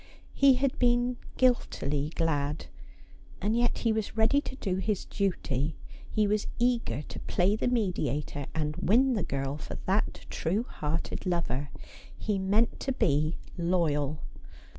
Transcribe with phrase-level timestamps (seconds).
[0.33, 2.65] He had been guiltily glad.
[3.39, 5.75] And yet he was ready to do his duty:
[6.09, 11.27] he was eager to play the mediator, and win the girl for that true hearted
[11.27, 11.69] lover.
[12.17, 14.17] He meant to be loyal.